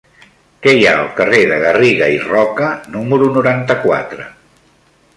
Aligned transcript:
Què 0.63 0.71
hi 0.77 0.87
ha 0.91 0.93
al 1.01 1.11
carrer 1.19 1.41
de 1.51 1.59
Garriga 1.65 2.09
i 2.15 2.17
Roca 2.25 2.73
número 2.99 3.31
noranta-quatre? 3.39 4.31